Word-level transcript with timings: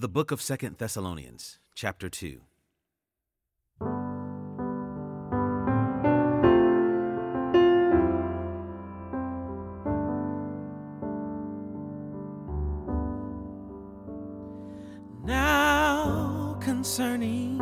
The 0.00 0.08
book 0.08 0.30
of 0.30 0.40
Second 0.40 0.78
Thessalonians, 0.78 1.58
chapter 1.74 2.08
2. 2.08 2.40
Now 15.24 16.56
concerning 16.60 17.58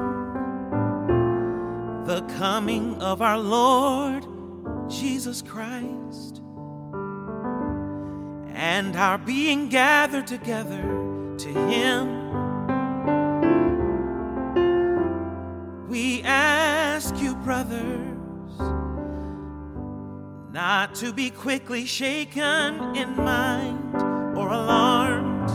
the 2.05 2.21
coming 2.37 3.00
of 3.00 3.23
our 3.23 3.39
Lord 3.39 4.27
Jesus 4.91 5.41
Christ 5.41 6.43
and 8.55 8.95
our 8.95 9.16
being 9.16 9.71
gathered 9.71 10.27
together 10.27 10.82
to 11.39 11.48
Him, 11.48 12.25
brothers, 17.46 18.59
not 20.53 20.96
to 20.96 21.13
be 21.13 21.31
quickly 21.31 21.86
shaken 21.86 22.96
in 22.96 23.14
mind 23.14 23.95
or 24.36 24.49
alarmed, 24.49 25.49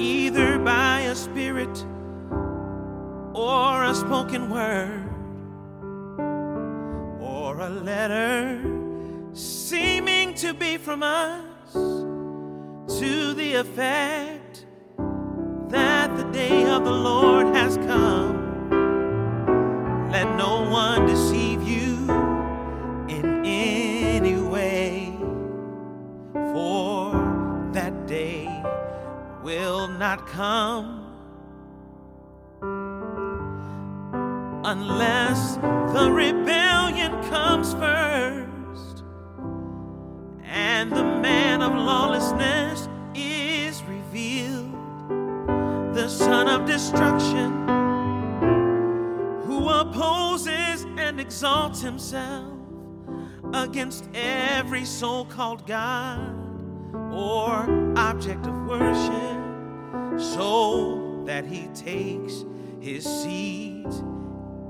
either 0.00 0.58
by 0.58 0.98
a 1.02 1.14
spirit 1.14 1.86
or 3.34 3.84
a 3.84 3.94
spoken 3.94 4.50
word 4.50 5.08
or 7.20 7.60
a 7.60 7.70
letter 7.70 8.60
seeming 9.34 10.34
to 10.34 10.52
be 10.52 10.76
from 10.76 11.04
us 11.04 11.72
to 11.72 13.32
the 13.34 13.54
effect 13.54 14.66
that 15.68 16.16
the 16.16 16.24
day 16.32 16.64
of 16.68 16.84
the 16.84 16.90
Lord 16.90 17.37
for 26.58 27.70
that 27.72 28.08
day 28.08 28.48
will 29.44 29.86
not 29.86 30.26
come. 30.26 30.88
Unless 34.64 35.56
the 35.94 36.10
rebellion 36.10 37.12
comes 37.30 37.74
first 37.74 39.04
and 40.42 40.90
the 40.90 41.04
man 41.04 41.62
of 41.62 41.72
lawlessness 41.72 42.88
is 43.14 43.80
revealed, 43.84 44.74
the 45.94 46.08
son 46.08 46.48
of 46.48 46.66
destruction 46.66 47.50
who 49.46 49.68
opposes 49.68 50.86
and 50.96 51.20
exalts 51.20 51.80
himself 51.80 52.52
against 53.54 54.08
every 54.12 54.84
so 54.84 55.24
called 55.24 55.64
God 55.64 56.47
or 56.94 57.66
object 57.96 58.46
of 58.46 58.66
worship, 58.66 59.38
so 60.18 61.22
that 61.24 61.44
he 61.44 61.68
takes 61.74 62.44
his 62.80 63.04
seat 63.04 63.86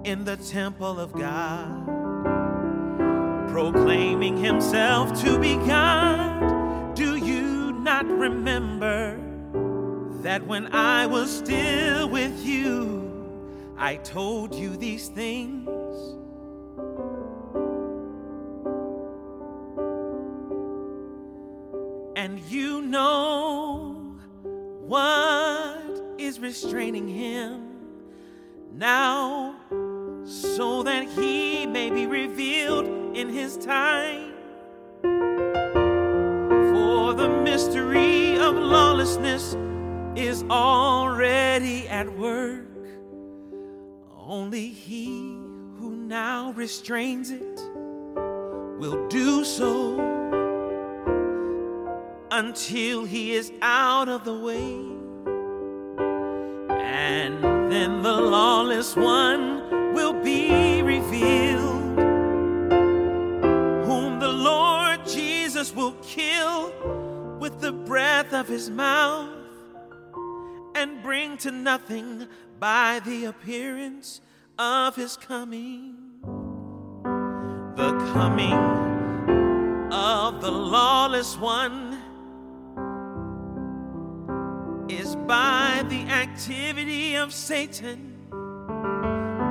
in 0.05 0.25
the 0.25 0.37
temple 0.37 0.99
of 0.99 1.13
God, 1.13 1.87
proclaiming 3.49 4.37
himself 4.37 5.21
to 5.23 5.39
be 5.39 5.57
God. 5.67 6.95
Do 6.95 7.17
you 7.17 7.73
not 7.73 8.07
remember 8.07 9.19
that 10.23 10.47
when 10.47 10.67
I 10.75 11.07
was 11.07 11.31
still 11.31 12.09
with 12.09 12.45
you, 12.45 13.07
I 13.77 13.97
told 13.97 14.55
you 14.55 14.77
these 14.77 15.09
things? 15.09 15.69
And 22.19 22.41
you 22.51 22.83
know 22.83 24.17
what 24.89 26.03
is 26.19 26.41
restraining 26.41 27.07
him 27.07 27.69
now, 28.73 29.55
so 30.25 30.83
that 30.83 31.09
he 31.11 31.65
may 31.65 31.91
be 31.91 32.09
revealed 32.09 33.17
in 33.17 33.29
his 33.29 33.57
time. 33.57 34.33
For 35.01 37.15
the 37.15 37.41
mystery 37.45 38.37
of 38.37 38.57
lawlessness 38.57 39.57
is 40.17 40.43
already 40.51 41.87
at 41.87 42.13
work. 42.19 42.67
Only 44.17 44.71
he 44.71 45.07
who 45.79 45.95
now 45.95 46.51
restrains 46.51 47.31
it 47.31 47.61
will 48.81 49.07
do 49.07 49.45
so 49.45 50.28
until 52.31 53.05
he 53.05 53.33
is 53.33 53.53
out 53.63 54.09
of 54.09 54.25
the 54.25 54.35
way. 54.35 54.75
And 56.81 57.43
then 57.71 58.03
the 58.03 58.21
lawless 58.21 58.97
one 58.97 59.95
will 59.95 60.13
be 60.13 60.83
revealed, 60.83 61.99
whom 63.87 64.21
the 64.21 64.33
Lord 64.33 65.07
Jesus 65.07 65.75
will 65.75 65.97
kill 66.03 66.73
with 67.39 67.61
the 67.61 67.73
breath 67.73 68.33
of 68.33 68.49
his 68.49 68.71
mouth 68.71 69.31
and 70.75 71.03
bring 71.03 71.37
to 71.39 71.51
nothing 71.51 72.29
by 72.61 73.01
the 73.05 73.25
appearance 73.27 74.21
of 74.59 74.97
his 74.97 75.17
coming. 75.17 75.95
The 77.77 77.93
coming 78.13 78.89
of 79.93 80.41
the 80.41 80.51
lawless 80.51 81.37
one 81.37 81.98
by 85.29 85.85
the 85.91 86.01
activity 86.11 87.15
of 87.15 87.35
Satan 87.35 88.15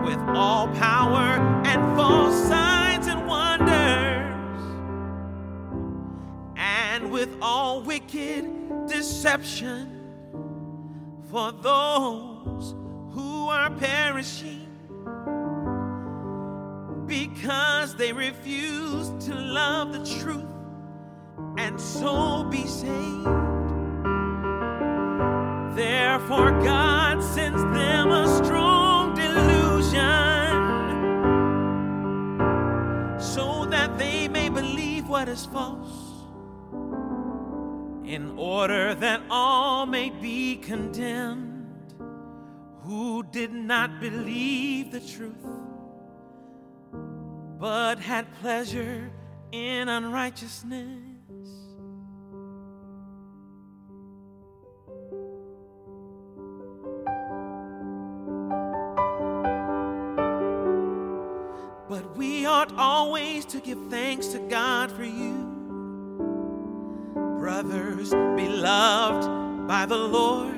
with 0.04 0.18
all 0.36 0.68
power 0.70 1.38
and 1.68 1.96
false 1.96 2.36
signs 2.48 3.06
and 3.06 3.28
wonders, 3.28 4.64
and 6.56 7.12
with 7.12 7.30
all 7.44 7.84
wicked 7.84 8.88
deception 8.88 10.02
for 11.30 11.52
those 11.52 12.74
who 13.12 13.48
are 13.48 13.70
perishing 13.70 14.66
because 17.06 17.96
they 17.96 18.12
refuse 18.12 19.10
to 19.24 19.36
love 19.36 19.94
the 19.94 20.20
truth 20.22 20.44
and 21.60 21.80
so 21.80 22.46
be 22.46 22.66
saved. 22.66 23.57
Therefore, 26.18 26.50
God 26.64 27.22
sends 27.24 27.62
them 27.62 28.10
a 28.10 28.44
strong 28.44 29.14
delusion 29.14 30.02
so 33.20 33.66
that 33.66 34.00
they 34.00 34.28
may 34.28 34.50
believe 34.50 35.08
what 35.08 35.30
is 35.30 35.46
false, 35.46 36.26
in 38.04 38.34
order 38.36 38.96
that 38.96 39.22
all 39.30 39.86
may 39.86 40.10
be 40.10 40.56
condemned 40.56 41.94
who 42.82 43.22
did 43.22 43.54
not 43.54 44.00
believe 44.00 44.92
the 44.92 45.02
truth, 45.02 45.46
but 47.60 48.00
had 48.00 48.26
pleasure 48.42 49.12
in 49.52 49.88
unrighteousness. 49.88 51.17
But 61.90 62.18
we 62.18 62.46
ought 62.46 62.74
always 62.78 63.46
to 63.46 63.62
give 63.62 63.80
thanks 63.90 64.28
to 64.28 64.40
God 64.40 64.92
for 64.92 65.06
you, 65.06 65.36
brothers 67.40 68.10
beloved 68.10 69.68
by 69.70 69.86
the 69.86 69.96
Lord, 69.98 70.58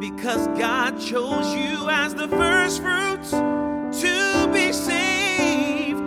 because 0.00 0.48
God 0.58 0.98
chose 1.00 1.54
you 1.54 1.88
as 1.88 2.16
the 2.16 2.26
first 2.26 2.82
fruits 2.82 3.30
to 3.30 4.50
be 4.52 4.72
saved 4.72 6.00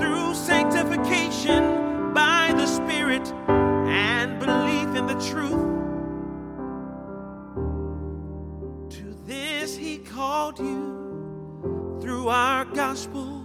through 0.00 0.34
sanctification 0.34 2.14
by 2.14 2.54
the 2.56 2.66
Spirit 2.66 3.30
and 3.46 4.38
belief 4.38 4.96
in 4.96 5.06
the 5.06 5.20
truth. 5.28 5.68
To 8.94 9.14
this 9.26 9.76
he 9.76 9.98
called 9.98 10.58
you 10.58 10.99
through 12.20 12.28
our 12.28 12.66
gospel 12.66 13.42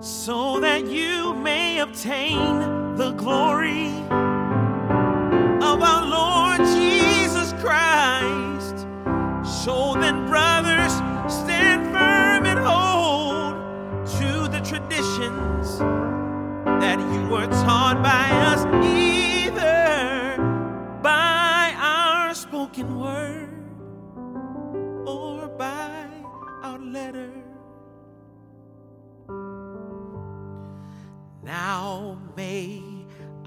so 0.00 0.60
that 0.60 0.86
you 0.86 1.32
may 1.32 1.78
obtain 1.78 2.94
the 2.96 3.10
glory 3.12 3.88
of 5.64 5.80
our 5.80 6.04
Lord 6.04 6.58
Jesus 6.76 7.54
Christ. 7.54 8.86
So 9.64 9.94
then, 9.94 10.26
brothers, 10.26 10.92
stand 11.32 11.86
firm 11.86 12.44
and 12.44 12.58
hold 12.58 13.54
to 14.18 14.48
the 14.48 14.60
traditions 14.60 15.78
that 16.82 16.98
you 17.14 17.28
were 17.28 17.46
taught 17.64 18.02
by 18.02 18.28
us. 18.52 18.79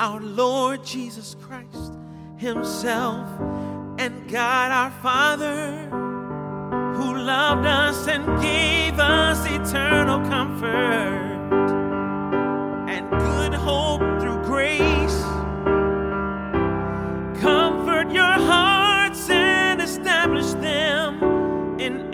Our 0.03 0.19
Lord 0.19 0.83
Jesus 0.83 1.37
Christ 1.39 1.93
Himself 2.35 3.25
and 3.97 4.29
God 4.29 4.69
our 4.69 4.91
Father, 5.01 5.87
who 6.97 7.15
loved 7.15 7.65
us 7.65 8.05
and 8.09 8.25
gave 8.41 8.99
us 8.99 9.45
eternal 9.45 10.19
comfort 10.29 11.69
and 12.89 13.09
good 13.11 13.53
hope 13.53 14.01
through 14.19 14.43
grace, 14.43 15.21
comfort 17.41 18.11
your 18.11 18.37
hearts 18.51 19.29
and 19.29 19.81
establish 19.81 20.51
them 20.55 21.79
in 21.79 22.13